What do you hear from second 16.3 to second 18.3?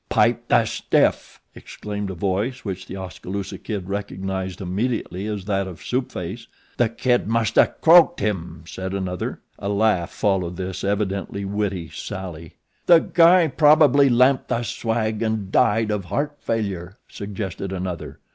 failure," suggested another.